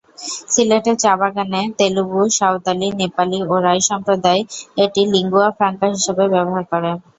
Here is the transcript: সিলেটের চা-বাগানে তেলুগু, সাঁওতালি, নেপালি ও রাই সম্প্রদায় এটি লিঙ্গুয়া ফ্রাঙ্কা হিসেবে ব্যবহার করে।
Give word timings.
সিলেটের 0.49 0.95
চা-বাগানে 1.03 1.61
তেলুগু, 1.79 2.21
সাঁওতালি, 2.37 2.87
নেপালি 2.99 3.39
ও 3.45 3.65
রাই 3.65 3.79
সম্প্রদায় 3.89 4.41
এটি 4.77 5.01
লিঙ্গুয়া 5.13 5.49
ফ্রাঙ্কা 5.57 5.87
হিসেবে 5.95 6.23
ব্যবহার 6.33 6.63
করে। 6.71 6.91